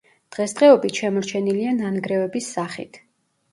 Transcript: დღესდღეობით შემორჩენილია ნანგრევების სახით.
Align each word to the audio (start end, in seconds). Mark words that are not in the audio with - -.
დღესდღეობით 0.37 1.01
შემორჩენილია 1.01 1.75
ნანგრევების 1.83 2.51
სახით. 2.57 3.01